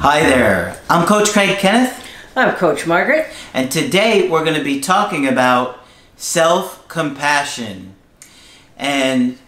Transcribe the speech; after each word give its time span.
Hi 0.00 0.20
there, 0.20 0.80
I'm 0.88 1.08
Coach 1.08 1.30
Craig 1.30 1.58
Kenneth, 1.58 2.06
I'm 2.36 2.54
Coach 2.54 2.86
Margaret. 2.86 3.26
and 3.52 3.68
today 3.68 4.28
we're 4.28 4.44
going 4.44 4.56
to 4.56 4.62
be 4.62 4.78
talking 4.80 5.26
about 5.26 5.84
self 6.16 6.86
compassion. 6.86 7.96
And 8.76 9.38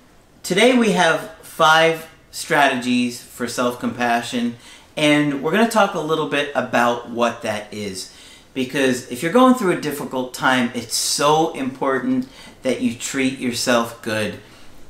today 0.42 0.76
we 0.76 0.90
have 0.90 1.30
five 1.42 2.10
strategies 2.32 3.22
for 3.22 3.46
self 3.46 3.78
compassion, 3.78 4.56
and 4.96 5.40
we're 5.40 5.52
going 5.52 5.66
to 5.66 5.70
talk 5.70 5.94
a 5.94 6.00
little 6.00 6.28
bit 6.28 6.50
about 6.56 7.10
what 7.10 7.42
that 7.42 7.72
is. 7.72 8.12
Because 8.52 9.08
if 9.12 9.22
you're 9.22 9.32
going 9.32 9.54
through 9.54 9.78
a 9.78 9.80
difficult 9.80 10.34
time, 10.34 10.72
it's 10.74 10.96
so 10.96 11.52
important 11.52 12.28
that 12.62 12.80
you 12.80 12.96
treat 12.96 13.38
yourself 13.38 14.02
good. 14.02 14.40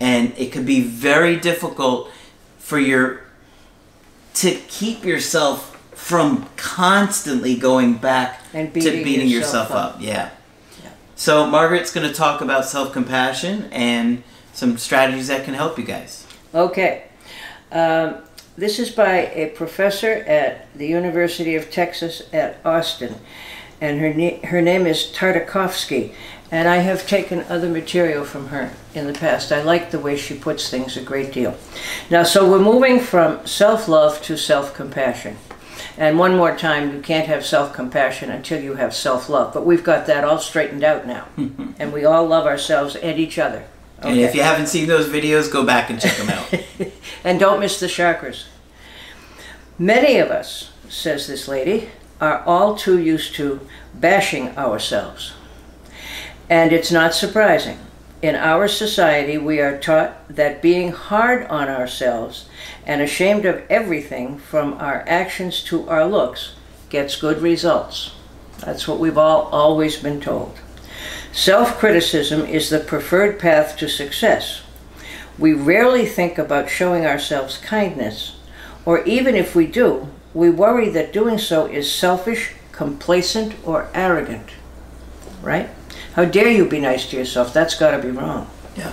And 0.00 0.32
it 0.38 0.52
could 0.52 0.64
be 0.64 0.80
very 0.80 1.36
difficult 1.36 2.10
for 2.58 2.78
your 2.78 3.24
to 4.34 4.54
keep 4.68 5.04
yourself 5.04 5.76
from 5.94 6.48
constantly 6.56 7.54
going 7.56 7.94
back 7.94 8.40
And 8.54 8.68
to 8.68 8.80
beating 8.80 9.04
beating 9.04 9.28
yourself, 9.28 9.68
yourself 9.68 9.70
up. 9.70 9.94
up. 9.96 10.00
Yeah. 10.02 10.30
Yeah. 10.82 10.90
So 11.16 11.46
Margaret's 11.46 11.92
going 11.92 12.08
to 12.08 12.14
talk 12.14 12.40
about 12.40 12.64
self-compassion 12.64 13.68
and 13.72 14.22
some 14.52 14.78
strategies 14.78 15.28
that 15.28 15.44
can 15.44 15.54
help 15.54 15.78
you 15.78 15.84
guys. 15.84 16.26
Okay. 16.54 17.04
Um, 17.70 18.16
this 18.56 18.78
is 18.78 18.90
by 18.90 19.26
a 19.34 19.50
professor 19.50 20.12
at 20.12 20.66
the 20.76 20.86
University 20.86 21.54
of 21.54 21.70
Texas 21.70 22.22
at 22.32 22.58
Austin, 22.64 23.14
and 23.80 24.00
her, 24.00 24.12
na- 24.12 24.44
her 24.48 24.60
name 24.60 24.86
is 24.86 25.04
Tartakovsky. 25.14 26.12
And 26.52 26.66
I 26.66 26.78
have 26.78 27.06
taken 27.06 27.44
other 27.48 27.68
material 27.68 28.24
from 28.24 28.48
her 28.48 28.72
in 28.92 29.06
the 29.06 29.12
past. 29.12 29.52
I 29.52 29.62
like 29.62 29.90
the 29.90 30.00
way 30.00 30.16
she 30.16 30.34
puts 30.34 30.68
things 30.68 30.96
a 30.96 31.02
great 31.02 31.32
deal. 31.32 31.56
Now, 32.10 32.24
so 32.24 32.50
we're 32.50 32.58
moving 32.58 32.98
from 32.98 33.46
self 33.46 33.86
love 33.86 34.20
to 34.22 34.36
self 34.36 34.74
compassion. 34.74 35.36
And 35.96 36.18
one 36.18 36.36
more 36.36 36.56
time, 36.56 36.92
you 36.94 37.00
can't 37.02 37.26
have 37.26 37.44
self 37.46 37.72
compassion 37.72 38.30
until 38.30 38.60
you 38.60 38.74
have 38.74 38.94
self 38.94 39.28
love. 39.28 39.54
But 39.54 39.64
we've 39.64 39.84
got 39.84 40.06
that 40.06 40.24
all 40.24 40.38
straightened 40.38 40.82
out 40.82 41.06
now. 41.06 41.26
and 41.36 41.92
we 41.92 42.04
all 42.04 42.26
love 42.26 42.46
ourselves 42.46 42.96
and 42.96 43.18
each 43.18 43.38
other. 43.38 43.64
And 44.02 44.18
if 44.18 44.34
you 44.34 44.42
haven't 44.42 44.68
seen 44.68 44.88
those 44.88 45.08
videos, 45.08 45.52
go 45.52 45.64
back 45.64 45.90
and 45.90 46.00
check 46.00 46.16
them 46.16 46.30
out. 46.30 46.54
and 47.24 47.38
don't 47.38 47.60
miss 47.60 47.78
the 47.78 47.86
chakras. 47.86 48.44
Many 49.78 50.18
of 50.18 50.30
us, 50.30 50.72
says 50.88 51.26
this 51.26 51.46
lady, 51.48 51.90
are 52.20 52.42
all 52.44 52.76
too 52.76 52.98
used 52.98 53.34
to 53.36 53.60
bashing 53.94 54.56
ourselves. 54.56 55.34
And 56.50 56.72
it's 56.72 56.90
not 56.90 57.14
surprising. 57.14 57.78
In 58.22 58.34
our 58.34 58.66
society, 58.66 59.38
we 59.38 59.60
are 59.60 59.78
taught 59.78 60.28
that 60.28 60.60
being 60.60 60.90
hard 60.90 61.46
on 61.46 61.68
ourselves 61.68 62.48
and 62.84 63.00
ashamed 63.00 63.46
of 63.46 63.62
everything 63.70 64.36
from 64.36 64.74
our 64.74 65.04
actions 65.06 65.62
to 65.64 65.88
our 65.88 66.04
looks 66.04 66.54
gets 66.90 67.14
good 67.14 67.40
results. 67.40 68.16
That's 68.58 68.88
what 68.88 68.98
we've 68.98 69.16
all 69.16 69.42
always 69.52 69.96
been 70.02 70.20
told. 70.20 70.58
Self 71.32 71.78
criticism 71.78 72.44
is 72.44 72.68
the 72.68 72.80
preferred 72.80 73.38
path 73.38 73.76
to 73.78 73.88
success. 73.88 74.62
We 75.38 75.52
rarely 75.52 76.04
think 76.04 76.36
about 76.36 76.68
showing 76.68 77.06
ourselves 77.06 77.58
kindness, 77.58 78.36
or 78.84 79.04
even 79.04 79.36
if 79.36 79.54
we 79.54 79.66
do, 79.66 80.08
we 80.34 80.50
worry 80.50 80.88
that 80.90 81.12
doing 81.12 81.38
so 81.38 81.66
is 81.66 81.90
selfish, 81.90 82.54
complacent, 82.72 83.54
or 83.64 83.88
arrogant. 83.94 84.50
Right? 85.40 85.70
How 86.20 86.26
dare 86.26 86.50
you 86.50 86.66
be 86.68 86.80
nice 86.80 87.08
to 87.08 87.16
yourself? 87.16 87.54
That's 87.54 87.74
got 87.74 87.92
to 87.92 88.02
be 88.02 88.10
wrong. 88.10 88.46
yeah. 88.76 88.92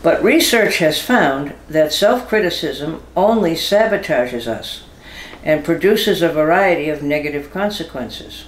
But 0.00 0.22
research 0.22 0.78
has 0.78 1.02
found 1.02 1.54
that 1.68 1.92
self 1.92 2.28
criticism 2.28 3.02
only 3.16 3.54
sabotages 3.54 4.46
us 4.46 4.84
and 5.42 5.64
produces 5.64 6.22
a 6.22 6.28
variety 6.28 6.88
of 6.88 7.02
negative 7.02 7.50
consequences. 7.50 8.44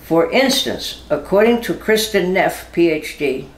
For 0.00 0.30
instance, 0.30 1.02
according 1.10 1.62
to 1.62 1.74
Kristin 1.74 2.28
Neff, 2.28 2.72
PhD, 2.72 3.48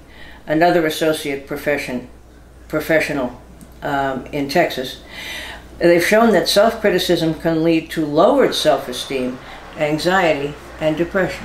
another 0.47 0.87
associate 0.87 1.47
profession, 1.47 2.09
professional 2.67 3.43
um, 3.83 4.25
in 4.33 4.49
Texas, 4.49 5.03
they've 5.77 6.03
shown 6.03 6.33
that 6.33 6.49
self 6.49 6.81
criticism 6.81 7.35
can 7.35 7.63
lead 7.63 7.91
to 7.91 8.07
lowered 8.07 8.55
self 8.55 8.89
esteem, 8.89 9.39
anxiety, 9.77 10.55
and 10.81 10.97
depression. 10.97 11.45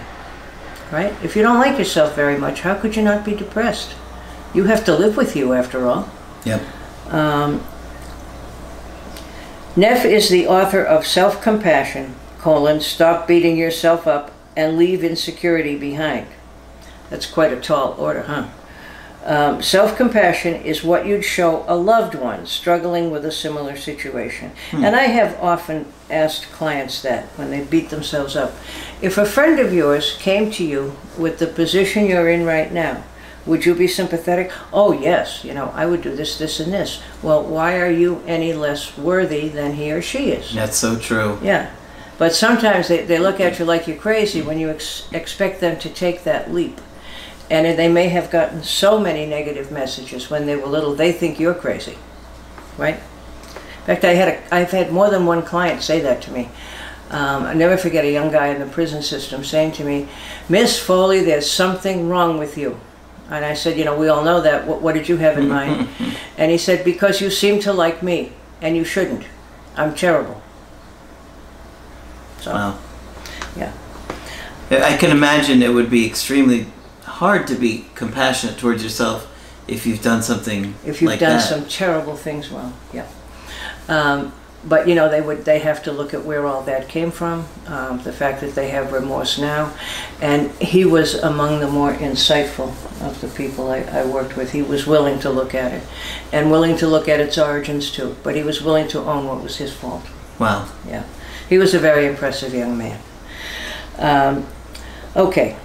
Right? 0.91 1.13
If 1.23 1.35
you 1.35 1.41
don't 1.41 1.59
like 1.59 1.77
yourself 1.77 2.15
very 2.15 2.37
much, 2.37 2.61
how 2.61 2.75
could 2.75 2.95
you 2.95 3.01
not 3.01 3.25
be 3.25 3.35
depressed? 3.35 3.95
You 4.53 4.65
have 4.65 4.85
to 4.85 4.95
live 4.95 5.17
with 5.17 5.35
you 5.35 5.53
after 5.53 5.85
all. 5.87 6.09
Yep. 6.45 6.61
Um, 7.09 7.65
Neff 9.75 10.05
is 10.05 10.29
the 10.29 10.47
author 10.47 10.81
of 10.81 11.05
Self 11.05 11.41
Compassion, 11.41 12.15
colon, 12.37 12.79
Stop 12.79 13.27
Beating 13.27 13.57
Yourself 13.57 14.07
Up 14.07 14.31
and 14.55 14.77
Leave 14.77 15.03
Insecurity 15.03 15.75
Behind. 15.75 16.27
That's 17.09 17.25
quite 17.25 17.51
a 17.51 17.59
tall 17.59 17.93
order, 17.99 18.23
huh? 18.23 18.47
Um, 19.25 19.59
Self 19.61 19.97
compassion 19.97 20.53
is 20.61 20.83
what 20.83 21.07
you'd 21.07 21.25
show 21.25 21.65
a 21.67 21.75
loved 21.75 22.13
one 22.13 22.45
struggling 22.45 23.09
with 23.09 23.25
a 23.25 23.31
similar 23.31 23.75
situation. 23.75 24.51
And 24.71 24.95
I 24.95 25.03
have 25.05 25.35
often 25.41 25.87
asked 26.11 26.51
clients 26.51 27.01
that 27.01 27.25
when 27.35 27.49
they 27.49 27.63
beat 27.63 27.89
themselves 27.89 28.35
up. 28.35 28.53
If 29.01 29.17
a 29.17 29.25
friend 29.25 29.59
of 29.59 29.73
yours 29.73 30.15
came 30.19 30.51
to 30.51 30.63
you 30.63 30.95
with 31.17 31.39
the 31.39 31.47
position 31.47 32.05
you're 32.05 32.29
in 32.29 32.45
right 32.45 32.71
now, 32.71 33.03
would 33.47 33.65
you 33.65 33.73
be 33.75 33.87
sympathetic? 33.87 34.51
Oh, 34.71 34.91
yes, 34.91 35.43
you 35.43 35.53
know, 35.53 35.71
I 35.73 35.85
would 35.85 36.01
do 36.01 36.15
this, 36.15 36.37
this, 36.37 36.59
and 36.59 36.71
this. 36.71 37.01
Well, 37.21 37.43
why 37.43 37.79
are 37.79 37.91
you 37.91 38.21
any 38.27 38.53
less 38.53 38.97
worthy 38.97 39.49
than 39.49 39.73
he 39.73 39.91
or 39.91 40.01
she 40.01 40.31
is? 40.31 40.53
That's 40.53 40.77
so 40.77 40.97
true. 40.97 41.39
Yeah. 41.41 41.71
But 42.17 42.33
sometimes 42.33 42.87
they, 42.87 43.03
they 43.05 43.19
look 43.19 43.39
at 43.39 43.59
you 43.59 43.65
like 43.65 43.87
you're 43.87 43.97
crazy 43.97 44.41
when 44.41 44.57
you 44.57 44.69
ex- 44.69 45.07
expect 45.11 45.61
them 45.61 45.77
to 45.79 45.89
take 45.89 46.23
that 46.23 46.53
leap. 46.53 46.79
And 47.49 47.77
they 47.77 47.87
may 47.87 48.07
have 48.09 48.31
gotten 48.31 48.63
so 48.63 48.99
many 48.99 49.25
negative 49.25 49.71
messages 49.71 50.29
when 50.29 50.45
they 50.47 50.55
were 50.55 50.65
little, 50.65 50.95
they 50.95 51.11
think 51.11 51.39
you're 51.39 51.53
crazy. 51.53 51.97
Right? 52.77 52.95
In 52.95 53.85
fact, 53.85 54.03
I 54.03 54.13
had 54.13 54.27
a, 54.29 54.55
I've 54.55 54.71
had 54.71 54.91
more 54.91 55.09
than 55.11 55.25
one 55.25 55.43
client 55.43 55.83
say 55.83 55.99
that 56.01 56.21
to 56.23 56.31
me. 56.31 56.49
Um, 57.11 57.43
I 57.43 57.53
never 57.53 57.77
forget 57.77 58.03
a 58.03 58.11
young 58.11 58.31
guy 58.31 58.47
in 58.47 58.59
the 58.59 58.65
prison 58.65 59.03
system 59.03 59.43
saying 59.43 59.73
to 59.73 59.83
me, 59.83 60.07
Miss 60.49 60.79
Foley, 60.79 61.21
there's 61.23 61.49
something 61.49 62.09
wrong 62.09 62.39
with 62.39 62.57
you. 62.57 62.79
And 63.29 63.45
I 63.45 63.53
said, 63.53 63.77
You 63.77 63.85
know, 63.85 63.95
we 63.97 64.07
all 64.07 64.23
know 64.23 64.41
that. 64.41 64.65
What, 64.65 64.81
what 64.81 64.95
did 64.95 65.07
you 65.07 65.17
have 65.17 65.37
in 65.37 65.47
mind? 65.47 65.87
and 66.37 66.51
he 66.51 66.57
said, 66.57 66.83
Because 66.83 67.21
you 67.21 67.29
seem 67.29 67.59
to 67.61 67.73
like 67.73 68.01
me, 68.01 68.33
and 68.61 68.75
you 68.75 68.83
shouldn't. 68.83 69.25
I'm 69.75 69.93
terrible. 69.93 70.41
So, 72.39 72.53
Wow. 72.53 72.79
yeah. 73.55 73.71
I 74.71 74.97
can 74.97 75.11
imagine 75.11 75.61
it 75.61 75.73
would 75.73 75.89
be 75.91 76.07
extremely 76.07 76.65
hard 77.15 77.47
to 77.47 77.55
be 77.55 77.85
compassionate 77.95 78.57
towards 78.57 78.83
yourself 78.83 79.31
if 79.67 79.87
you've 79.87 80.01
done 80.01 80.21
something 80.21 80.75
if 80.85 81.01
you've 81.01 81.11
like 81.11 81.19
done 81.19 81.37
that. 81.37 81.41
some 81.41 81.65
terrible 81.65 82.15
things 82.15 82.51
well 82.51 82.73
yeah. 82.93 83.07
Um, 83.87 84.33
but 84.67 84.87
you 84.87 84.95
know 84.95 85.09
they 85.09 85.21
would 85.21 85.45
they 85.45 85.59
have 85.59 85.83
to 85.83 85.91
look 85.91 86.13
at 86.13 86.25
where 86.25 86.45
all 86.45 86.63
that 86.63 86.89
came 86.89 87.11
from 87.11 87.45
um, 87.67 88.01
the 88.03 88.11
fact 88.11 88.41
that 88.41 88.55
they 88.55 88.69
have 88.69 88.91
remorse 88.91 89.37
now. 89.37 89.73
And 90.19 90.51
he 90.53 90.85
was 90.85 91.13
among 91.13 91.59
the 91.59 91.67
more 91.67 91.93
insightful 91.93 92.69
of 93.07 93.21
the 93.21 93.27
people 93.27 93.69
I, 93.69 93.81
I 93.81 94.05
worked 94.05 94.35
with. 94.35 94.51
He 94.51 94.63
was 94.63 94.87
willing 94.87 95.19
to 95.19 95.29
look 95.29 95.53
at 95.53 95.71
it 95.71 95.83
and 96.33 96.49
willing 96.49 96.75
to 96.77 96.87
look 96.87 97.07
at 97.07 97.19
its 97.19 97.37
origins 97.37 97.91
too. 97.91 98.15
But 98.23 98.35
he 98.35 98.41
was 98.41 98.61
willing 98.61 98.87
to 98.89 98.99
own 99.01 99.27
what 99.27 99.43
was 99.43 99.57
his 99.57 99.71
fault. 99.71 100.03
Wow. 100.39 100.67
yeah. 100.87 101.05
He 101.47 101.59
was 101.59 101.75
a 101.75 101.79
very 101.79 102.07
impressive 102.07 102.53
young 102.53 102.75
man. 102.77 102.99
Um, 103.99 104.47
okay 105.15 105.57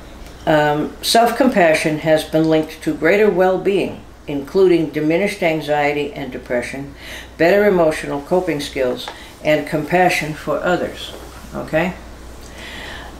um, 0.46 0.94
self-compassion 1.02 1.98
has 1.98 2.25
been 2.25 2.48
linked 2.48 2.82
to 2.82 2.94
greater 2.94 3.31
well-being 3.31 4.02
including 4.26 4.90
diminished 4.90 5.42
anxiety 5.42 6.12
and 6.12 6.31
depression 6.32 6.94
better 7.37 7.66
emotional 7.66 8.22
coping 8.22 8.60
skills 8.60 9.08
and 9.44 9.66
compassion 9.66 10.34
for 10.34 10.58
others 10.58 11.12
okay 11.54 11.94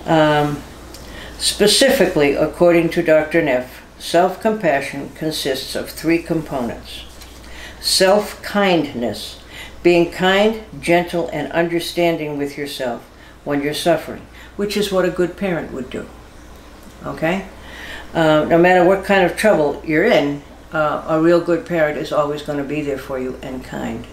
um, 0.07 0.63
specifically 1.39 2.35
according 2.35 2.89
to 2.89 3.03
dr 3.03 3.43
neff 3.43 3.83
self 3.99 4.41
compassion 4.41 5.11
consists 5.15 5.75
of 5.75 5.91
three 5.91 6.23
components 6.23 7.05
self 7.81 8.41
kindness, 8.43 9.41
being 9.83 10.11
kind, 10.13 10.63
gentle, 10.81 11.29
and 11.33 11.51
understanding 11.53 12.37
with 12.37 12.57
yourself 12.57 13.03
when 13.45 13.63
you're 13.63 13.75
suffering, 13.75 14.27
which 14.57 14.77
is 14.77 14.93
what 14.93 15.07
a 15.07 15.11
good 15.11 15.37
parent 15.37 15.73
would 15.73 15.89
do. 15.91 16.07
Okay? 17.05 17.47
Uh, 18.15 18.45
no 18.49 18.59
matter 18.59 18.85
what 18.85 19.05
kind 19.05 19.25
of 19.25 19.37
trouble 19.37 19.81
you're 19.85 20.05
in, 20.05 20.43
uh, 20.73 21.05
a 21.09 21.21
real 21.21 21.41
good 21.41 21.67
parent 21.67 21.99
is 21.99 22.13
always 22.13 22.43
going 22.43 22.59
to 22.59 22.65
be 22.65 22.83
there 22.83 22.99
for 22.99 23.19
you 23.19 23.39
and 23.43 23.65
kind. 23.65 24.07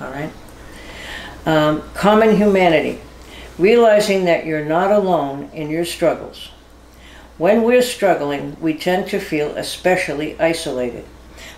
All 0.00 0.10
right? 0.10 0.32
Um, 1.44 1.82
common 1.94 2.36
humanity, 2.36 3.00
realizing 3.58 4.24
that 4.24 4.46
you're 4.46 4.64
not 4.64 4.90
alone 4.90 5.50
in 5.52 5.70
your 5.70 5.84
struggles. 5.84 6.50
When 7.38 7.62
we're 7.62 7.82
struggling, 7.82 8.56
we 8.60 8.74
tend 8.74 9.08
to 9.08 9.20
feel 9.20 9.56
especially 9.56 10.38
isolated. 10.40 11.04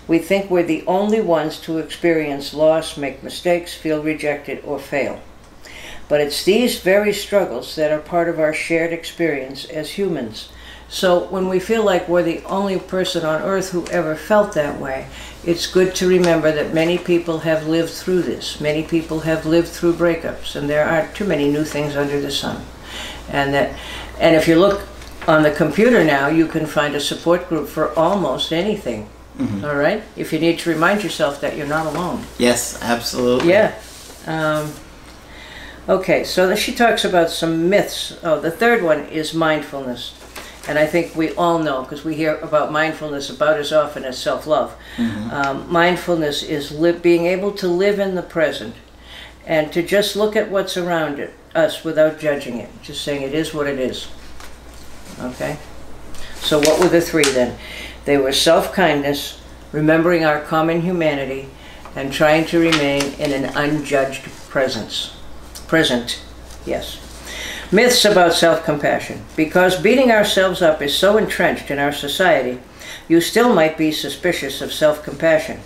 We 0.07 0.19
think 0.19 0.49
we're 0.49 0.63
the 0.63 0.83
only 0.85 1.21
ones 1.21 1.59
to 1.61 1.77
experience 1.77 2.53
loss, 2.53 2.97
make 2.97 3.23
mistakes, 3.23 3.73
feel 3.73 4.03
rejected, 4.03 4.61
or 4.65 4.79
fail. 4.79 5.21
But 6.09 6.19
it's 6.19 6.43
these 6.43 6.79
very 6.79 7.13
struggles 7.13 7.75
that 7.75 7.91
are 7.91 7.99
part 7.99 8.27
of 8.27 8.39
our 8.39 8.53
shared 8.53 8.91
experience 8.91 9.65
as 9.65 9.91
humans. 9.91 10.49
So 10.89 11.25
when 11.25 11.47
we 11.47 11.59
feel 11.59 11.83
like 11.85 12.09
we're 12.09 12.23
the 12.23 12.43
only 12.45 12.79
person 12.79 13.23
on 13.23 13.41
earth 13.43 13.71
who 13.71 13.85
ever 13.87 14.15
felt 14.15 14.53
that 14.53 14.79
way, 14.79 15.07
it's 15.45 15.67
good 15.67 15.93
to 15.95 16.07
remember 16.07 16.51
that 16.51 16.73
many 16.73 16.97
people 16.97 17.39
have 17.39 17.67
lived 17.67 17.91
through 17.91 18.23
this. 18.23 18.59
Many 18.59 18.83
people 18.83 19.21
have 19.21 19.45
lived 19.45 19.67
through 19.67 19.93
breakups, 19.93 20.55
and 20.55 20.67
there 20.67 20.85
aren't 20.85 21.15
too 21.15 21.25
many 21.25 21.49
new 21.51 21.63
things 21.63 21.95
under 21.95 22.19
the 22.19 22.31
sun. 22.31 22.65
And 23.29 23.53
that, 23.53 23.79
and 24.19 24.35
if 24.35 24.47
you 24.47 24.59
look 24.59 24.81
on 25.27 25.43
the 25.43 25.51
computer 25.51 26.03
now, 26.03 26.27
you 26.27 26.47
can 26.47 26.65
find 26.65 26.95
a 26.95 26.99
support 26.99 27.47
group 27.47 27.67
for 27.67 27.97
almost 27.97 28.51
anything. 28.51 29.07
All 29.63 29.75
right, 29.75 30.03
if 30.17 30.33
you 30.33 30.39
need 30.39 30.59
to 30.59 30.69
remind 30.69 31.01
yourself 31.01 31.39
that 31.39 31.55
you're 31.55 31.65
not 31.65 31.85
alone. 31.85 32.25
Yes, 32.37 32.77
absolutely. 32.81 33.49
Yeah. 33.49 33.73
Um, 34.27 34.73
okay, 35.87 36.25
so 36.25 36.45
then 36.47 36.57
she 36.57 36.73
talks 36.75 37.05
about 37.05 37.29
some 37.29 37.69
myths. 37.69 38.17
Oh, 38.21 38.41
the 38.41 38.51
third 38.51 38.83
one 38.83 39.05
is 39.05 39.33
mindfulness. 39.33 40.18
And 40.69 40.77
I 40.77 40.85
think 40.85 41.15
we 41.15 41.33
all 41.33 41.57
know, 41.57 41.81
because 41.81 42.05
we 42.05 42.13
hear 42.13 42.35
about 42.35 42.71
mindfulness 42.71 43.31
about 43.31 43.57
as 43.57 43.73
often 43.73 44.05
as 44.05 44.19
self 44.19 44.45
love. 44.45 44.75
Um, 45.31 45.65
mindfulness 45.67 46.43
is 46.43 46.71
li- 46.71 46.91
being 46.91 47.25
able 47.25 47.51
to 47.53 47.67
live 47.67 47.97
in 47.97 48.13
the 48.13 48.21
present 48.21 48.75
and 49.47 49.73
to 49.73 49.81
just 49.81 50.15
look 50.15 50.35
at 50.35 50.51
what's 50.51 50.77
around 50.77 51.17
it, 51.17 51.33
us 51.55 51.83
without 51.83 52.19
judging 52.19 52.59
it, 52.59 52.69
just 52.83 53.03
saying 53.03 53.23
it 53.23 53.33
is 53.33 53.51
what 53.51 53.65
it 53.65 53.79
is. 53.79 54.09
Okay? 55.19 55.57
So, 56.35 56.59
what 56.59 56.79
were 56.79 56.87
the 56.87 57.01
three 57.01 57.23
then? 57.23 57.57
They 58.05 58.19
were 58.19 58.31
self 58.31 58.71
kindness, 58.71 59.41
remembering 59.71 60.23
our 60.23 60.39
common 60.39 60.81
humanity, 60.81 61.49
and 61.95 62.13
trying 62.13 62.45
to 62.45 62.59
remain 62.59 63.13
in 63.13 63.31
an 63.31 63.45
unjudged 63.57 64.21
presence. 64.49 65.17
Present, 65.65 66.21
yes. 66.63 67.08
Myths 67.71 68.05
about 68.05 68.33
self 68.33 68.63
compassion. 68.63 69.23
Because 69.35 69.81
beating 69.81 70.11
ourselves 70.11 70.61
up 70.61 70.81
is 70.81 70.97
so 70.97 71.17
entrenched 71.17 71.71
in 71.71 71.79
our 71.79 71.93
society, 71.93 72.59
you 73.07 73.21
still 73.21 73.53
might 73.53 73.77
be 73.77 73.91
suspicious 73.91 74.61
of 74.61 74.73
self 74.73 75.03
compassion. 75.03 75.59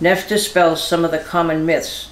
Neff 0.00 0.28
dispels 0.28 0.86
some 0.86 1.04
of 1.04 1.10
the 1.10 1.18
common 1.18 1.64
myths 1.64 2.10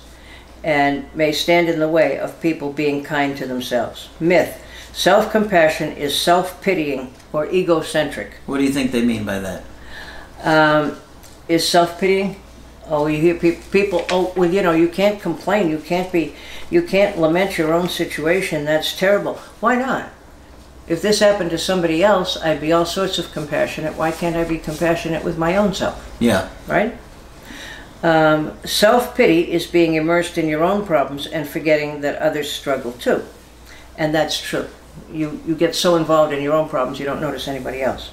and 0.62 1.12
may 1.14 1.32
stand 1.32 1.68
in 1.68 1.80
the 1.80 1.88
way 1.88 2.18
of 2.18 2.40
people 2.40 2.72
being 2.72 3.02
kind 3.02 3.36
to 3.36 3.46
themselves. 3.46 4.08
Myth 4.20 4.62
Self 4.92 5.32
compassion 5.32 5.92
is 5.92 6.18
self 6.18 6.60
pitying 6.62 7.14
or 7.32 7.46
egocentric. 7.46 8.34
What 8.44 8.58
do 8.58 8.64
you 8.64 8.70
think 8.70 8.92
they 8.92 9.02
mean 9.02 9.24
by 9.24 9.38
that? 9.38 9.64
Um, 10.42 10.98
is 11.48 11.66
self 11.66 11.98
pitying? 11.98 12.36
Oh, 12.88 13.06
you 13.06 13.20
hear 13.20 13.34
pe- 13.34 13.60
people. 13.70 14.04
Oh, 14.10 14.32
well, 14.36 14.52
you 14.52 14.62
know, 14.62 14.72
you 14.72 14.88
can't 14.88 15.20
complain. 15.20 15.70
You 15.70 15.78
can't 15.78 16.12
be. 16.12 16.34
You 16.70 16.82
can't 16.82 17.18
lament 17.18 17.58
your 17.58 17.72
own 17.72 17.88
situation. 17.88 18.64
That's 18.64 18.96
terrible. 18.96 19.34
Why 19.60 19.76
not? 19.76 20.10
If 20.88 21.00
this 21.00 21.20
happened 21.20 21.50
to 21.50 21.58
somebody 21.58 22.02
else, 22.02 22.36
I'd 22.36 22.60
be 22.60 22.72
all 22.72 22.84
sorts 22.84 23.18
of 23.18 23.32
compassionate. 23.32 23.96
Why 23.96 24.10
can't 24.10 24.36
I 24.36 24.44
be 24.44 24.58
compassionate 24.58 25.22
with 25.22 25.38
my 25.38 25.56
own 25.56 25.74
self? 25.74 26.16
Yeah. 26.18 26.48
Right? 26.66 26.96
Um, 28.02 28.58
self 28.64 29.16
pity 29.16 29.52
is 29.52 29.66
being 29.66 29.94
immersed 29.94 30.36
in 30.36 30.48
your 30.48 30.64
own 30.64 30.84
problems 30.84 31.26
and 31.26 31.48
forgetting 31.48 32.00
that 32.00 32.16
others 32.16 32.50
struggle 32.50 32.92
too, 32.92 33.22
and 33.96 34.12
that's 34.12 34.40
true. 34.40 34.66
You 35.10 35.40
you 35.46 35.54
get 35.54 35.76
so 35.76 35.94
involved 35.94 36.32
in 36.32 36.42
your 36.42 36.52
own 36.52 36.68
problems 36.68 36.98
you 36.98 37.04
don't 37.04 37.20
notice 37.20 37.46
anybody 37.46 37.80
else. 37.80 38.10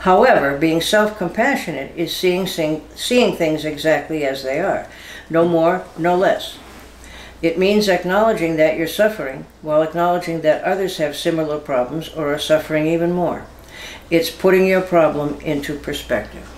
However, 0.00 0.56
being 0.58 0.80
self 0.80 1.16
compassionate 1.18 1.96
is 1.96 2.14
seeing, 2.14 2.46
seeing 2.46 3.36
things 3.36 3.64
exactly 3.64 4.24
as 4.24 4.42
they 4.42 4.60
are, 4.60 4.86
no 5.30 5.48
more, 5.48 5.84
no 5.98 6.16
less. 6.16 6.58
It 7.42 7.58
means 7.58 7.88
acknowledging 7.88 8.56
that 8.56 8.78
you're 8.78 8.86
suffering 8.86 9.44
while 9.60 9.82
acknowledging 9.82 10.40
that 10.40 10.64
others 10.64 10.96
have 10.96 11.14
similar 11.14 11.58
problems 11.58 12.08
or 12.08 12.32
are 12.32 12.38
suffering 12.38 12.86
even 12.86 13.12
more. 13.12 13.44
It's 14.10 14.30
putting 14.30 14.66
your 14.66 14.80
problem 14.80 15.40
into 15.40 15.78
perspective. 15.78 16.48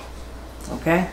Okay? 0.70 1.10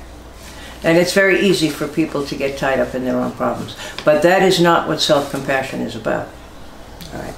And 0.83 0.97
it's 0.97 1.13
very 1.13 1.39
easy 1.39 1.69
for 1.69 1.87
people 1.87 2.25
to 2.25 2.35
get 2.35 2.57
tied 2.57 2.79
up 2.79 2.93
in 2.93 3.05
their 3.05 3.17
own 3.17 3.31
problems. 3.31 3.75
But 4.03 4.21
that 4.23 4.43
is 4.43 4.59
not 4.59 4.87
what 4.87 5.01
self 5.01 5.31
compassion 5.31 5.81
is 5.81 5.95
about. 5.95 6.27
All 7.13 7.21
right. 7.21 7.35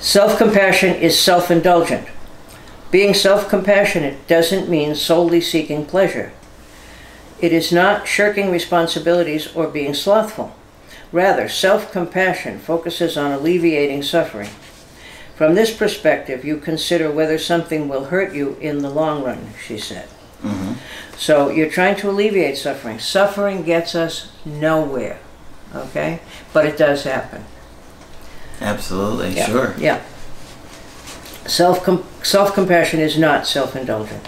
Self 0.00 0.38
compassion 0.38 0.96
is 0.96 1.18
self 1.18 1.50
indulgent. 1.50 2.08
Being 2.90 3.14
self 3.14 3.48
compassionate 3.48 4.26
doesn't 4.26 4.68
mean 4.68 4.94
solely 4.94 5.40
seeking 5.40 5.86
pleasure. 5.86 6.32
It 7.40 7.52
is 7.52 7.72
not 7.72 8.06
shirking 8.06 8.50
responsibilities 8.50 9.54
or 9.54 9.68
being 9.68 9.94
slothful. 9.94 10.54
Rather, 11.12 11.48
self 11.48 11.92
compassion 11.92 12.58
focuses 12.58 13.16
on 13.16 13.32
alleviating 13.32 14.02
suffering. 14.02 14.50
From 15.36 15.54
this 15.54 15.74
perspective, 15.74 16.44
you 16.44 16.58
consider 16.58 17.10
whether 17.10 17.38
something 17.38 17.88
will 17.88 18.06
hurt 18.06 18.34
you 18.34 18.56
in 18.60 18.80
the 18.80 18.90
long 18.90 19.22
run, 19.24 19.50
she 19.66 19.78
said. 19.78 20.06
hmm 20.42 20.74
So 21.16 21.48
you're 21.48 21.70
trying 21.70 21.96
to 21.96 22.10
alleviate 22.10 22.58
suffering. 22.58 22.98
Suffering 22.98 23.62
gets 23.62 23.94
us 23.94 24.32
nowhere, 24.44 25.18
okay? 25.74 26.20
But 26.52 26.66
it 26.66 26.76
does 26.76 27.04
happen. 27.04 27.44
Absolutely. 28.60 29.30
Yeah. 29.30 29.46
Sure. 29.46 29.74
Yeah. 29.78 30.02
Self 31.50 31.84
self 32.24 32.54
compassion 32.54 33.00
is 33.00 33.18
not 33.18 33.44
self 33.44 33.74
indulgent. 33.74 34.24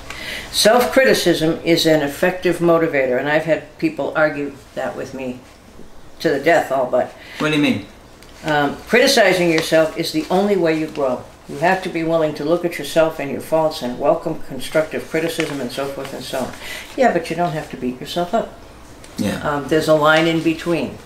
Self 0.50 0.90
criticism 0.90 1.60
is 1.64 1.86
an 1.86 2.02
effective 2.02 2.58
motivator, 2.58 3.17
and 3.17 3.29
I've 3.29 3.44
had 3.44 3.79
people 3.79 4.12
argue 4.17 4.56
that 4.74 4.96
with 4.96 5.14
me 5.14 5.38
to 6.19 6.31
the 6.31 6.41
death, 6.41 6.72
all 6.72 6.91
but. 6.91 7.12
What 7.38 7.50
do 7.50 7.56
you 7.56 7.62
mean? 7.62 7.86
Um, 8.43 8.74
criticizing 8.88 9.52
yourself 9.52 9.96
is 9.96 10.10
the 10.10 10.26
only 10.31 10.56
way 10.56 10.76
you 10.76 10.88
grow. 10.88 11.22
You 11.48 11.58
have 11.58 11.81
to 11.84 11.88
be 11.88 12.02
willing 12.02 12.34
to 12.34 12.44
look 12.44 12.64
at 12.64 12.76
yourself 12.76 13.20
and 13.20 13.31
your 13.31 13.41
faults 13.41 13.82
and 13.82 14.00
welcome 14.00 14.43
constructive 14.48 15.08
criticism 15.08 15.60
and 15.60 15.70
so 15.70 15.86
forth 15.86 16.12
and 16.12 16.24
so 16.24 16.41
on. 16.41 16.52
Yeah, 16.96 17.12
but 17.12 17.31
you 17.31 17.36
don't 17.36 17.52
have 17.52 17.70
to 17.70 17.76
beat 17.76 18.00
yourself 18.00 18.34
up. 18.34 18.58
Yeah. 19.17 19.36
Um, 19.48 19.69
there's 19.69 19.86
a 19.86 19.94
line 19.94 20.26
in 20.26 20.43
between. 20.43 20.98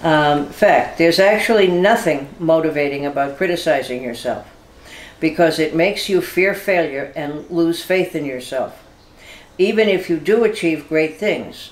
Um, 0.00 0.46
fact, 0.50 0.98
there's 0.98 1.18
actually 1.18 1.66
nothing 1.66 2.28
motivating 2.38 3.04
about 3.04 3.36
criticizing 3.36 4.00
yourself 4.04 4.46
because 5.24 5.58
it 5.58 5.74
makes 5.74 6.10
you 6.10 6.20
fear 6.20 6.52
failure 6.52 7.10
and 7.16 7.48
lose 7.48 7.82
faith 7.82 8.14
in 8.14 8.26
yourself. 8.26 8.78
Even 9.56 9.88
if 9.88 10.10
you 10.10 10.18
do 10.18 10.44
achieve 10.44 10.86
great 10.86 11.16
things, 11.16 11.70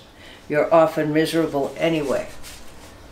you're 0.48 0.72
often 0.72 1.12
miserable 1.12 1.74
anyway, 1.76 2.26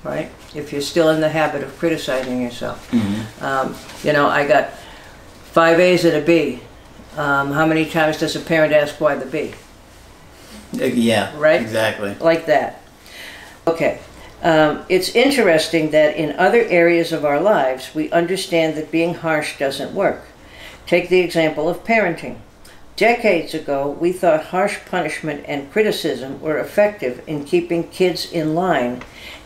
right? 0.03 0.31
If 0.55 0.73
you're 0.73 0.81
still 0.81 1.11
in 1.11 1.21
the 1.21 1.29
habit 1.29 1.63
of 1.63 1.77
criticizing 1.79 2.41
yourself. 2.41 2.89
hmm 2.91 3.45
Um, 3.45 3.77
you 4.03 4.15
know, 4.15 4.29
I 4.29 4.49
got 4.49 4.71
five 5.53 5.79
A's 5.79 6.07
and 6.07 6.17
a 6.17 6.23
B. 6.23 6.61
Um, 7.19 7.53
how 7.53 7.67
many 7.67 7.85
times 7.85 8.17
does 8.17 8.35
a 8.35 8.41
parent 8.41 8.73
ask 8.73 8.99
why 8.99 9.17
the 9.17 9.27
B? 9.27 9.53
Yeah. 10.73 11.37
Right? 11.37 11.61
Exactly. 11.61 12.17
like 12.19 12.47
that. 12.47 12.81
Okay. 13.67 14.01
Um, 14.43 14.85
it's 14.89 15.15
interesting 15.15 15.91
that 15.91 16.17
in 16.17 16.37
other 16.37 16.63
areas 16.63 17.13
of 17.13 17.25
our 17.25 17.41
lives, 17.41 17.95
we 17.95 18.11
understand 18.11 18.77
that 18.77 18.91
being 18.91 19.15
harsh 19.15 19.59
doesn't 19.59 19.95
work. 19.95 20.23
Take 20.87 21.09
the 21.09 21.21
example 21.21 21.69
of 21.69 21.85
parenting. 21.85 22.39
Decades 22.97 23.55
ago, 23.55 23.91
we 23.91 24.13
thought 24.13 24.47
harsh 24.47 24.79
punishment 24.87 25.45
and 25.47 25.71
criticism 25.71 26.41
were 26.41 26.59
effective 26.59 27.23
in 27.27 27.45
keeping 27.45 27.89
kids 27.89 28.31
in 28.31 28.55
line 28.55 29.03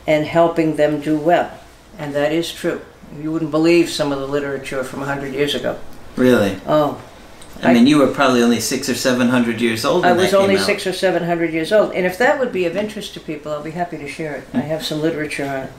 and 0.06 0.26
helping 0.26 0.76
them 0.76 1.00
do 1.00 1.18
well. 1.18 1.58
And 1.98 2.14
that 2.14 2.32
is 2.32 2.52
true. 2.52 2.80
You 3.20 3.30
wouldn't 3.30 3.50
believe 3.50 3.90
some 3.90 4.12
of 4.12 4.18
the 4.18 4.26
literature 4.26 4.82
from 4.82 5.00
100 5.00 5.34
years 5.34 5.54
ago. 5.54 5.78
Really. 6.16 6.58
Oh, 6.66 7.00
I, 7.64 7.72
mean, 7.74 7.86
you 7.86 7.98
were 7.98 8.08
probably 8.08 8.42
only 8.42 8.60
six 8.60 8.88
or 8.88 8.94
seven 8.94 9.28
hundred 9.28 9.60
years 9.60 9.84
old. 9.84 10.02
When 10.02 10.12
I 10.12 10.16
was 10.16 10.34
only 10.34 10.58
six 10.58 10.86
or 10.86 10.92
seven 10.92 11.24
hundred 11.24 11.52
years 11.52 11.72
old, 11.72 11.92
and 11.92 12.06
if 12.06 12.18
that 12.18 12.38
would 12.38 12.52
be 12.52 12.66
of 12.66 12.76
interest 12.76 13.14
to 13.14 13.20
people, 13.20 13.52
I'll 13.52 13.62
be 13.62 13.70
happy 13.70 13.98
to 13.98 14.08
share 14.08 14.36
it. 14.36 14.44
I 14.52 14.60
have 14.60 14.84
some 14.84 15.00
literature 15.00 15.44
on 15.46 15.62
it. 15.64 15.72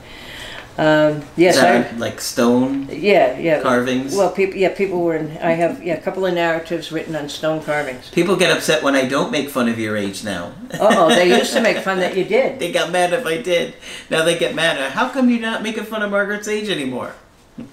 Um, 0.78 1.22
yes, 1.36 1.56
I. 1.56 1.96
like 1.96 2.20
stone 2.20 2.88
Yeah, 2.90 3.38
yeah. 3.38 3.62
carvings? 3.62 4.14
Well, 4.14 4.30
people, 4.30 4.56
yeah, 4.56 4.74
people 4.74 5.00
were. 5.00 5.16
In, 5.16 5.30
I 5.38 5.52
have 5.52 5.82
yeah, 5.82 5.94
a 5.94 6.00
couple 6.00 6.26
of 6.26 6.34
narratives 6.34 6.92
written 6.92 7.16
on 7.16 7.30
stone 7.30 7.62
carvings. 7.62 8.10
People 8.10 8.36
get 8.36 8.54
upset 8.54 8.82
when 8.82 8.94
I 8.94 9.06
don't 9.08 9.32
make 9.32 9.48
fun 9.48 9.70
of 9.70 9.78
your 9.78 9.96
age 9.96 10.22
now. 10.22 10.52
Oh, 10.78 11.08
they 11.08 11.28
used 11.38 11.54
to 11.54 11.62
make 11.62 11.78
fun 11.78 11.98
that 12.00 12.14
you 12.14 12.24
did. 12.24 12.58
they 12.58 12.72
got 12.72 12.92
mad 12.92 13.14
if 13.14 13.24
I 13.24 13.40
did. 13.40 13.74
Now 14.10 14.22
they 14.22 14.38
get 14.38 14.54
mad. 14.54 14.92
How 14.92 15.08
come 15.08 15.30
you're 15.30 15.40
not 15.40 15.62
making 15.62 15.84
fun 15.84 16.02
of 16.02 16.10
Margaret's 16.10 16.48
age 16.48 16.68
anymore? 16.68 17.14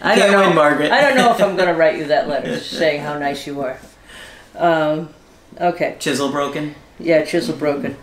I 0.00 0.14
Can't 0.16 0.32
don't 0.32 0.40
know, 0.40 0.46
win, 0.48 0.56
Margaret. 0.56 0.90
I 0.90 1.00
don't 1.02 1.16
know 1.16 1.32
if 1.32 1.40
I'm 1.40 1.56
going 1.56 1.68
to 1.68 1.74
write 1.74 1.98
you 1.98 2.06
that 2.06 2.28
letter 2.28 2.58
saying 2.58 3.02
how 3.02 3.18
nice 3.18 3.46
you 3.46 3.60
are. 3.60 3.78
Um, 4.56 5.10
okay. 5.60 5.96
Chisel 5.98 6.30
broken. 6.30 6.74
Yeah, 6.98 7.24
chisel 7.24 7.56
broken. 7.56 7.96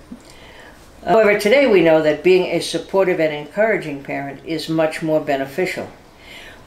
However, 1.05 1.39
today 1.39 1.65
we 1.67 1.81
know 1.81 2.01
that 2.01 2.23
being 2.23 2.45
a 2.47 2.59
supportive 2.59 3.19
and 3.19 3.33
encouraging 3.33 4.03
parent 4.03 4.41
is 4.45 4.67
much 4.69 5.01
more 5.01 5.21
beneficial. 5.21 5.89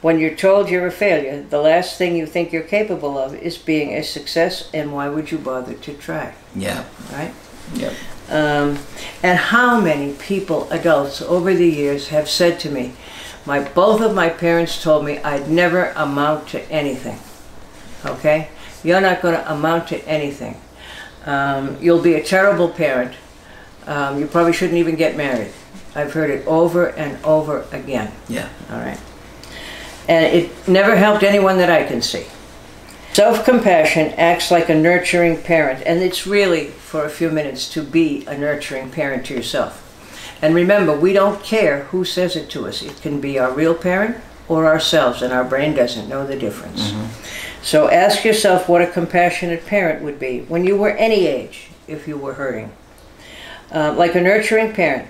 When 0.01 0.19
you're 0.19 0.35
told 0.35 0.69
you're 0.69 0.87
a 0.87 0.91
failure, 0.93 1.43
the 1.43 1.61
last 1.61 1.97
thing 1.97 2.17
you 2.17 2.27
think 2.27 2.53
you're 2.53 2.63
capable 2.63 3.17
of 3.19 3.35
is 3.35 3.57
being 3.57 3.93
a 3.93 4.03
success, 4.03 4.69
and 4.75 4.93
why 4.93 5.09
would 5.09 5.31
you 5.31 5.39
bother 5.39 5.75
to 5.75 5.95
try, 5.95 6.35
Yeah. 6.57 6.85
right? 7.13 7.33
Yep. 7.75 7.93
Um, 8.29 8.79
and 9.23 9.39
how 9.39 9.81
many 9.81 10.15
people, 10.15 10.69
adults, 10.71 11.23
over 11.23 11.55
the 11.55 11.69
years 11.69 12.09
have 12.09 12.29
said 12.29 12.59
to 12.61 12.71
me, 12.71 12.95
my 13.47 13.61
both 13.61 14.01
of 14.01 14.15
my 14.15 14.29
parents 14.29 14.83
told 14.83 15.05
me 15.05 15.19
I'd 15.19 15.49
never 15.49 15.93
amount 15.97 16.49
to 16.49 16.63
anything. 16.71 17.19
Okay, 18.05 18.49
you're 18.83 19.01
not 19.01 19.23
going 19.23 19.35
to 19.35 19.53
amount 19.53 19.89
to 19.89 20.09
anything. 20.09 20.61
Um, 21.25 21.77
you'll 21.81 22.03
be 22.03 22.15
a 22.15 22.23
terrible 22.23 22.69
parent. 22.69 23.15
Um, 23.87 24.19
you 24.19 24.27
probably 24.27 24.53
shouldn't 24.53 24.79
even 24.79 24.97
get 24.97 25.17
married. 25.17 25.53
I've 25.95 26.13
heard 26.13 26.31
it 26.31 26.47
over 26.47 26.87
and 26.87 27.23
over 27.25 27.67
again. 27.73 28.13
Yeah. 28.29 28.49
All 28.71 28.79
right. 28.79 28.99
And 30.09 30.25
it 30.25 30.69
never 30.69 30.97
helped 30.97 31.23
anyone 31.23 31.59
that 31.59 31.71
I 31.71 31.85
can 31.85 32.03
see. 32.03 32.27
Self 33.13 33.45
compassion 33.45 34.15
acts 34.17 34.51
like 34.51 34.69
a 34.69 34.75
nurturing 34.75 35.43
parent, 35.43 35.83
and 35.85 36.01
it's 36.01 36.27
really 36.27 36.69
for 36.69 37.05
a 37.05 37.11
few 37.11 37.31
minutes 37.31 37.69
to 37.75 37.83
be 37.83 38.25
a 38.27 38.37
nurturing 38.37 38.91
parent 38.91 39.27
to 39.27 39.35
yourself. 39.35 39.92
And 40.43 40.57
remember, 40.57 40.93
we 40.99 41.13
don't 41.13 41.43
care 41.45 41.85
who 41.85 42.05
says 42.05 42.35
it 42.35 42.51
to 42.51 42.67
us. 42.67 42.83
It 42.83 43.01
can 43.01 43.21
be 43.21 43.39
our 43.39 43.53
real 43.53 43.77
parent 43.77 44.17
or 44.49 44.67
ourselves, 44.67 45.23
and 45.23 45.33
our 45.33 45.45
brain 45.45 45.73
doesn't 45.73 46.09
know 46.09 46.27
the 46.27 46.37
difference. 46.37 46.93
So 47.63 47.89
ask 47.89 48.25
yourself 48.25 48.69
what 48.69 48.83
a 48.83 48.89
compassionate 48.89 49.65
parent 49.67 50.03
would 50.03 50.19
be 50.19 50.41
when 50.41 50.65
you 50.65 50.77
were 50.77 50.91
any 50.91 51.29
age, 51.29 51.69
if 51.87 52.09
you 52.09 52.19
were 52.19 52.35
hurting. 52.35 52.73
Uh, 53.71 53.95
like 53.97 54.17
a 54.17 54.21
nurturing 54.21 54.73
parent. 54.73 55.09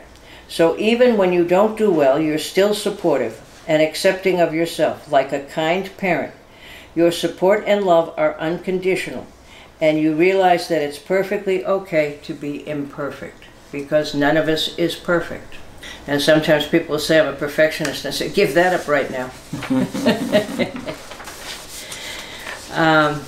So 0.48 0.78
even 0.78 1.16
when 1.16 1.32
you 1.32 1.46
don't 1.46 1.78
do 1.78 1.90
well, 1.90 2.20
you're 2.20 2.38
still 2.38 2.74
supportive 2.74 3.40
and 3.66 3.80
accepting 3.80 4.38
of 4.38 4.52
yourself, 4.52 5.10
like 5.10 5.32
a 5.32 5.44
kind 5.46 5.90
parent. 5.96 6.34
Your 6.94 7.10
support 7.10 7.64
and 7.66 7.86
love 7.86 8.12
are 8.18 8.38
unconditional, 8.38 9.26
and 9.80 9.98
you 9.98 10.14
realize 10.14 10.68
that 10.68 10.82
it's 10.82 10.98
perfectly 10.98 11.64
okay 11.64 12.18
to 12.24 12.34
be 12.34 12.68
imperfect 12.68 13.41
because 13.72 14.14
none 14.14 14.36
of 14.36 14.48
us 14.48 14.76
is 14.78 14.94
perfect. 14.94 15.56
And 16.06 16.20
sometimes 16.20 16.66
people 16.66 16.92
will 16.92 16.98
say, 17.00 17.18
I'm 17.18 17.32
a 17.32 17.36
perfectionist, 17.36 18.04
and 18.04 18.12
I 18.12 18.16
say, 18.16 18.30
give 18.30 18.54
that 18.54 18.78
up 18.78 18.86
right 18.86 19.10
now. 19.10 19.30
um, 23.10 23.22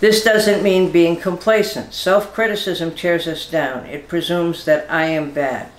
this 0.00 0.22
doesn't 0.22 0.62
mean 0.62 0.92
being 0.92 1.16
complacent. 1.16 1.94
Self 1.94 2.34
criticism 2.34 2.94
tears 2.94 3.26
us 3.26 3.48
down, 3.48 3.86
it 3.86 4.08
presumes 4.08 4.64
that 4.64 4.90
I 4.90 5.06
am 5.06 5.32
bad. 5.32 5.70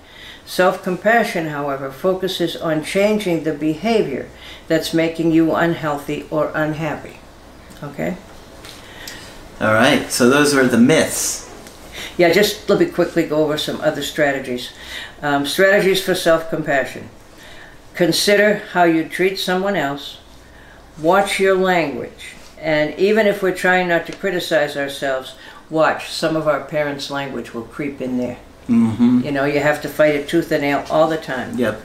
Self 0.46 0.82
compassion, 0.82 1.46
however, 1.46 1.90
focuses 1.90 2.56
on 2.56 2.84
changing 2.84 3.44
the 3.44 3.54
behavior 3.54 4.28
that's 4.68 4.92
making 4.92 5.32
you 5.32 5.54
unhealthy 5.54 6.26
or 6.30 6.50
unhappy. 6.54 7.18
Okay? 7.82 8.16
All 9.60 9.72
right. 9.72 10.10
So 10.10 10.28
those 10.28 10.54
were 10.54 10.66
the 10.66 10.78
myths. 10.78 11.53
Yeah, 12.16 12.32
just 12.32 12.68
let 12.68 12.80
me 12.80 12.86
quickly 12.86 13.26
go 13.26 13.42
over 13.44 13.58
some 13.58 13.80
other 13.80 14.02
strategies. 14.02 14.72
Um, 15.22 15.46
strategies 15.46 16.02
for 16.02 16.14
self 16.14 16.50
compassion. 16.50 17.08
Consider 17.94 18.56
how 18.72 18.84
you 18.84 19.08
treat 19.08 19.38
someone 19.38 19.76
else. 19.76 20.18
Watch 21.00 21.38
your 21.40 21.56
language. 21.56 22.34
And 22.58 22.98
even 22.98 23.26
if 23.26 23.42
we're 23.42 23.54
trying 23.54 23.88
not 23.88 24.06
to 24.06 24.12
criticize 24.12 24.76
ourselves, 24.76 25.34
watch. 25.70 26.10
Some 26.10 26.36
of 26.36 26.48
our 26.48 26.60
parents' 26.64 27.10
language 27.10 27.52
will 27.52 27.62
creep 27.62 28.00
in 28.00 28.18
there. 28.18 28.38
Mm-hmm. 28.68 29.20
You 29.24 29.32
know, 29.32 29.44
you 29.44 29.60
have 29.60 29.82
to 29.82 29.88
fight 29.88 30.14
it 30.14 30.28
tooth 30.28 30.50
and 30.50 30.62
nail 30.62 30.84
all 30.90 31.08
the 31.08 31.18
time. 31.18 31.58
Yep. 31.58 31.82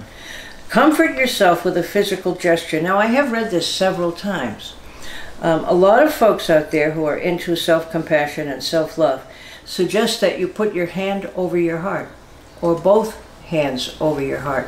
Comfort 0.69 1.15
yourself 1.15 1.65
with 1.65 1.75
a 1.77 1.83
physical 1.83 2.35
gesture. 2.35 2.81
Now, 2.81 2.97
I 2.97 3.07
have 3.07 3.31
read 3.31 3.51
this 3.51 3.67
several 3.67 4.11
times. 4.11 4.75
Um, 5.41 5.63
a 5.65 5.73
lot 5.73 6.03
of 6.03 6.13
folks 6.13 6.49
out 6.49 6.71
there 6.71 6.91
who 6.91 7.05
are 7.05 7.17
into 7.17 7.55
self 7.55 7.91
compassion 7.91 8.47
and 8.47 8.63
self 8.63 8.97
love 8.97 9.25
suggest 9.69 10.19
that 10.19 10.39
you 10.39 10.47
put 10.47 10.73
your 10.73 10.87
hand 10.87 11.29
over 11.35 11.55
your 11.55 11.77
heart, 11.77 12.09
or 12.59 12.73
both 12.73 13.15
hands 13.45 13.95
over 14.01 14.19
your 14.19 14.39
heart. 14.39 14.67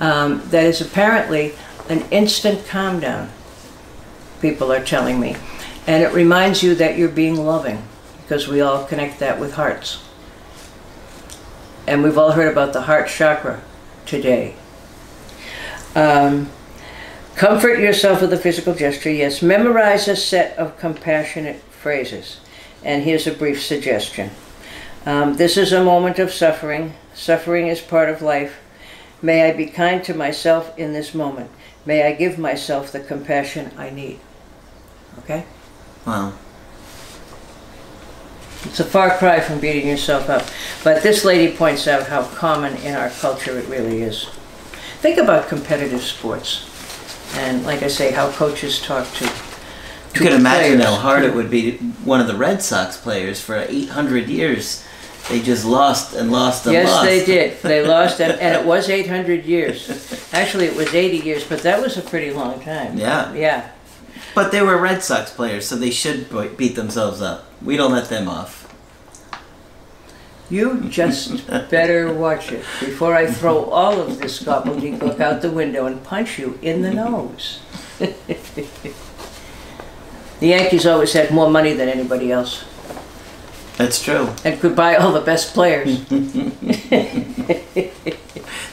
Um, 0.00 0.42
that 0.48 0.64
is 0.64 0.80
apparently 0.80 1.52
an 1.90 2.00
instant 2.10 2.66
calm 2.66 2.98
down, 2.98 3.30
people 4.40 4.72
are 4.72 4.82
telling 4.82 5.20
me. 5.20 5.36
And 5.86 6.02
it 6.02 6.14
reminds 6.14 6.62
you 6.62 6.74
that 6.76 6.96
you're 6.96 7.10
being 7.10 7.36
loving, 7.36 7.82
because 8.22 8.48
we 8.48 8.62
all 8.62 8.86
connect 8.86 9.20
that 9.20 9.38
with 9.38 9.54
hearts. 9.54 10.02
And 11.86 12.02
we've 12.02 12.16
all 12.16 12.32
heard 12.32 12.50
about 12.50 12.72
the 12.72 12.82
heart 12.82 13.08
chakra 13.08 13.60
today. 14.06 14.54
Um, 15.94 16.48
comfort 17.34 17.80
yourself 17.80 18.22
with 18.22 18.32
a 18.32 18.38
physical 18.38 18.74
gesture, 18.74 19.10
yes. 19.10 19.42
Memorize 19.42 20.08
a 20.08 20.16
set 20.16 20.56
of 20.56 20.78
compassionate 20.78 21.60
phrases. 21.70 22.40
And 22.84 23.02
here's 23.02 23.26
a 23.26 23.32
brief 23.32 23.62
suggestion. 23.62 24.30
Um, 25.06 25.36
this 25.36 25.56
is 25.56 25.72
a 25.72 25.84
moment 25.84 26.18
of 26.18 26.32
suffering. 26.32 26.94
Suffering 27.14 27.68
is 27.68 27.80
part 27.80 28.08
of 28.08 28.22
life. 28.22 28.60
May 29.20 29.48
I 29.48 29.52
be 29.52 29.66
kind 29.66 30.02
to 30.04 30.14
myself 30.14 30.76
in 30.78 30.92
this 30.92 31.14
moment. 31.14 31.50
May 31.84 32.04
I 32.04 32.12
give 32.12 32.38
myself 32.38 32.92
the 32.92 33.00
compassion 33.00 33.72
I 33.76 33.90
need. 33.90 34.20
Okay? 35.18 35.44
Wow. 36.06 36.32
It's 38.64 38.80
a 38.80 38.84
far 38.84 39.16
cry 39.18 39.40
from 39.40 39.58
beating 39.58 39.88
yourself 39.88 40.28
up. 40.28 40.46
But 40.84 41.02
this 41.02 41.24
lady 41.24 41.56
points 41.56 41.88
out 41.88 42.06
how 42.06 42.24
common 42.24 42.76
in 42.78 42.94
our 42.94 43.10
culture 43.10 43.58
it 43.58 43.68
really 43.68 44.02
is. 44.02 44.26
Think 45.00 45.18
about 45.18 45.48
competitive 45.48 46.02
sports. 46.02 46.68
And 47.36 47.64
like 47.64 47.82
I 47.82 47.88
say, 47.88 48.12
how 48.12 48.30
coaches 48.30 48.80
talk 48.80 49.10
to. 49.14 49.51
You 50.14 50.20
could 50.20 50.32
imagine 50.32 50.78
players. 50.78 50.84
how 50.84 50.94
hard 51.00 51.24
it 51.24 51.34
would 51.34 51.50
be. 51.50 51.78
One 52.04 52.20
of 52.20 52.26
the 52.26 52.36
Red 52.36 52.62
Sox 52.62 52.96
players 52.96 53.40
for 53.40 53.56
800 53.56 54.28
years, 54.28 54.84
they 55.28 55.40
just 55.40 55.64
lost 55.64 56.14
and 56.14 56.30
lost 56.30 56.66
and 56.66 56.74
Yes, 56.74 56.88
lost. 56.90 57.04
Yes, 57.04 57.26
they 57.26 57.32
did. 57.32 57.62
They 57.62 57.86
lost, 57.86 58.20
and, 58.20 58.32
and 58.40 58.54
it 58.60 58.66
was 58.66 58.88
800 58.90 59.44
years. 59.44 60.28
Actually, 60.32 60.66
it 60.66 60.76
was 60.76 60.94
80 60.94 61.16
years, 61.18 61.44
but 61.44 61.60
that 61.62 61.80
was 61.80 61.96
a 61.96 62.02
pretty 62.02 62.30
long 62.32 62.60
time. 62.60 62.98
Yeah. 62.98 63.32
Yeah. 63.32 63.70
But 64.34 64.52
they 64.52 64.62
were 64.62 64.76
Red 64.78 65.02
Sox 65.02 65.30
players, 65.32 65.66
so 65.66 65.76
they 65.76 65.90
should 65.90 66.28
beat 66.56 66.74
themselves 66.76 67.20
up. 67.22 67.46
We 67.62 67.76
don't 67.76 67.92
let 67.92 68.08
them 68.08 68.28
off. 68.28 68.60
You 70.50 70.82
just 70.90 71.46
better 71.70 72.12
watch 72.12 72.52
it 72.52 72.64
before 72.80 73.14
I 73.14 73.26
throw 73.30 73.64
all 73.64 73.98
of 74.00 74.18
this 74.18 74.42
gobbledygook 74.42 75.20
out 75.20 75.40
the 75.40 75.50
window 75.50 75.86
and 75.86 76.02
punch 76.04 76.38
you 76.38 76.58
in 76.60 76.82
the 76.82 76.92
nose. 76.92 77.60
the 80.42 80.48
Yankees 80.48 80.86
always 80.86 81.12
had 81.12 81.30
more 81.30 81.48
money 81.48 81.72
than 81.72 81.88
anybody 81.88 82.32
else 82.32 82.64
That's 83.76 84.02
true. 84.02 84.28
and 84.44 84.60
could 84.60 84.74
buy 84.74 84.96
all 84.96 85.12
the 85.12 85.20
best 85.20 85.54
players. 85.54 86.04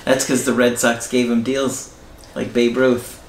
That's 0.04 0.26
because 0.26 0.46
the 0.46 0.54
Red 0.54 0.80
Sox 0.80 1.08
gave 1.08 1.30
him 1.30 1.44
deals 1.44 1.96
like 2.34 2.54
Babe 2.54 2.76
Ruth. 2.76 3.22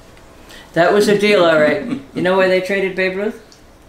That 0.73 0.91
was 0.91 1.07
a 1.07 1.19
deal, 1.19 1.45
all 1.45 1.59
right. 1.59 2.01
You 2.15 2.23
know 2.23 2.35
why 2.35 2.47
they 2.47 2.61
traded 2.61 2.95
Babe 2.95 3.15
Ruth? 3.15 3.39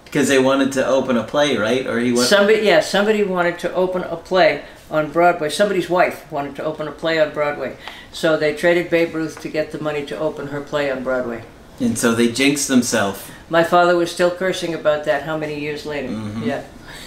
Because 0.05 0.29
they 0.29 0.39
wanted 0.39 0.73
to 0.73 0.87
open 0.87 1.17
a 1.17 1.25
play, 1.25 1.57
right? 1.57 1.87
Or 1.87 1.99
he 1.99 2.13
went. 2.13 2.29
Somebody, 2.29 2.67
yeah, 2.67 2.81
somebody 2.81 3.25
wanted 3.25 3.59
to 3.61 3.73
open 3.73 4.03
a 4.03 4.17
play 4.17 4.65
on 4.91 5.11
Broadway. 5.11 5.49
Somebody's 5.49 5.89
wife 5.89 6.31
wanted 6.31 6.57
to 6.57 6.65
open 6.65 6.87
a 6.87 6.93
play 6.93 7.19
on 7.19 7.33
Broadway. 7.33 7.79
So 8.13 8.37
they 8.37 8.55
traded 8.55 8.91
Babe 8.91 9.15
Ruth 9.15 9.41
to 9.41 9.49
get 9.49 9.73
the 9.73 9.81
money 9.81 10.05
to 10.05 10.19
open 10.19 10.49
her 10.49 10.61
play 10.61 10.91
on 10.91 11.03
Broadway. 11.03 11.45
And 11.81 11.99
so 11.99 12.15
they 12.15 12.31
jinxed 12.31 12.69
themselves. 12.69 13.21
My 13.51 13.65
father 13.65 13.97
was 13.97 14.11
still 14.11 14.31
cursing 14.31 14.75
about 14.75 15.05
that 15.05 15.25
how 15.25 15.37
many 15.37 15.59
years 15.61 15.85
later? 15.85 16.09
Mhm. 16.09 16.47
Yeah. 16.47 16.63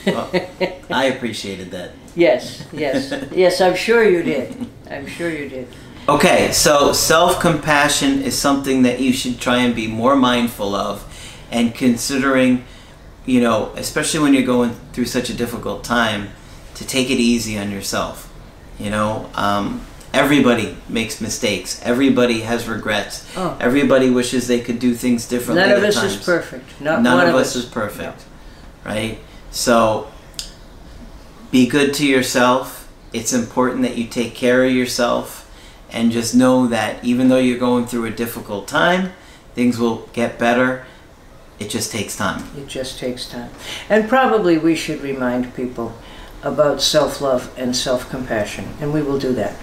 Well, 0.05 0.29
I 0.91 1.05
appreciated 1.05 1.71
that. 1.71 1.91
Yes, 2.15 2.63
yes. 2.71 3.13
Yes, 3.33 3.59
I'm 3.59 3.75
sure 3.75 4.07
you 4.07 4.21
did. 4.23 4.67
I'm 4.89 5.07
sure 5.07 5.29
you 5.29 5.49
did. 5.49 5.67
Okay, 6.07 6.51
so 6.51 6.93
self 6.93 7.39
compassion 7.39 8.21
is 8.21 8.37
something 8.37 8.83
that 8.83 8.99
you 8.99 9.11
should 9.11 9.39
try 9.39 9.57
and 9.57 9.73
be 9.73 9.87
more 9.87 10.15
mindful 10.15 10.75
of, 10.75 11.03
and 11.51 11.73
considering, 11.73 12.63
you 13.25 13.41
know, 13.41 13.71
especially 13.75 14.19
when 14.19 14.33
you're 14.35 14.43
going 14.43 14.75
through 14.93 15.05
such 15.05 15.29
a 15.31 15.33
difficult 15.33 15.83
time, 15.83 16.29
to 16.75 16.85
take 16.85 17.09
it 17.09 17.17
easy 17.17 17.57
on 17.57 17.71
yourself. 17.71 18.31
You 18.79 18.91
know, 18.91 19.29
um, 19.33 19.81
everybody 20.15 20.77
makes 20.87 21.19
mistakes. 21.19 21.81
Everybody 21.83 22.41
has 22.41 22.67
regrets. 22.67 23.29
Oh. 23.35 23.57
Everybody 23.59 24.09
wishes 24.09 24.47
they 24.47 24.61
could 24.61 24.79
do 24.79 24.95
things 24.95 25.27
differently. 25.27 25.67
None 25.67 25.77
of 25.77 25.83
us 25.83 25.95
times. 25.95 26.13
is 26.13 26.25
perfect. 26.25 26.81
Not 26.81 27.01
None 27.01 27.17
one 27.17 27.27
of 27.27 27.35
of 27.35 27.41
us 27.41 27.55
is 27.55 27.65
perfect, 27.65 28.23
right? 28.85 29.19
So 29.51 30.11
be 31.51 31.67
good 31.67 31.93
to 31.95 32.07
yourself. 32.07 32.89
It's 33.13 33.33
important 33.33 33.81
that 33.83 33.97
you 33.97 34.07
take 34.07 34.33
care 34.33 34.63
of 34.63 34.71
yourself 34.71 35.41
and 35.91 36.11
just 36.11 36.33
know 36.33 36.67
that 36.67 37.03
even 37.03 37.27
though 37.29 37.37
you're 37.37 37.59
going 37.59 37.85
through 37.85 38.05
a 38.05 38.11
difficult 38.11 38.67
time, 38.67 39.11
things 39.53 39.77
will 39.77 40.07
get 40.13 40.39
better. 40.39 40.85
It 41.59 41.69
just 41.69 41.91
takes 41.91 42.17
time. 42.17 42.43
It 42.57 42.67
just 42.67 42.99
takes 42.99 43.29
time. 43.29 43.49
And 43.89 44.09
probably 44.09 44.57
we 44.57 44.75
should 44.75 45.01
remind 45.01 45.55
people 45.55 45.93
about 46.43 46.81
self 46.81 47.21
love 47.21 47.53
and 47.57 47.75
self 47.75 48.09
compassion, 48.09 48.73
and 48.81 48.93
we 48.93 49.01
will 49.01 49.17
do 49.19 49.33
that. 49.33 49.55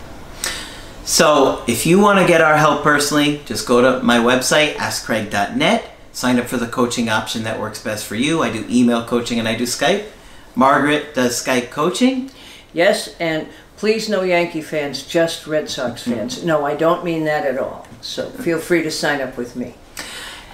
So, 1.05 1.65
if 1.67 1.85
you 1.85 1.99
want 1.99 2.21
to 2.21 2.27
get 2.27 2.41
our 2.41 2.57
help 2.57 2.85
personally, 2.85 3.41
just 3.45 3.67
go 3.67 3.81
to 3.81 4.03
my 4.05 4.19
website, 4.19 4.75
askcraig.net, 4.75 5.91
sign 6.13 6.39
up 6.39 6.47
for 6.47 6.59
the 6.59 6.69
coaching 6.69 7.09
option 7.09 7.43
that 7.43 7.59
works 7.59 7.83
best 7.83 8.07
for 8.07 8.15
you. 8.15 8.43
I 8.43 8.53
do 8.53 8.65
email 8.71 9.05
coaching 9.05 9.41
and 9.41 9.49
I 9.49 9.57
do 9.57 9.65
Skype. 9.65 10.07
Margaret 10.55 11.13
does 11.13 11.45
Skype 11.45 11.71
coaching. 11.71 12.31
Yes, 12.73 13.17
and 13.19 13.49
please, 13.77 14.09
no 14.09 14.23
Yankee 14.23 14.63
fans, 14.63 15.05
just 15.05 15.49
Red 15.49 15.69
Sox 15.69 16.05
fans. 16.05 16.45
No, 16.45 16.65
I 16.65 16.77
don't 16.77 17.05
mean 17.05 17.25
that 17.25 17.47
at 17.47 17.59
all. 17.59 17.87
So 18.01 18.31
feel 18.31 18.61
free 18.61 18.83
to 18.83 18.91
sign 18.91 19.21
up 19.21 19.37
with 19.37 19.57
me. 19.57 19.75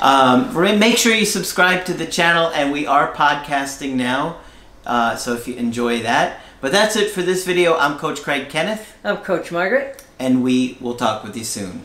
Um, 0.00 0.55
make 0.78 0.97
sure 0.97 1.14
you 1.14 1.26
subscribe 1.26 1.85
to 1.87 1.95
the 1.95 2.07
channel, 2.07 2.50
and 2.55 2.73
we 2.73 2.87
are 2.87 3.12
podcasting 3.12 3.95
now. 3.95 4.38
Uh, 4.87 5.14
so 5.14 5.35
if 5.35 5.47
you 5.47 5.57
enjoy 5.57 6.02
that. 6.02 6.40
But 6.62 6.73
that's 6.73 6.97
it 6.97 7.11
for 7.11 7.21
this 7.21 7.45
video. 7.45 7.76
I'm 7.76 7.99
Coach 7.99 8.23
Craig 8.23 8.49
Kenneth, 8.49 8.97
I'm 9.05 9.19
Coach 9.19 9.52
Margaret. 9.52 10.02
And 10.18 10.42
we 10.42 10.76
will 10.80 10.94
talk 10.94 11.22
with 11.25 11.37
you 11.37 11.44
soon. 11.44 11.84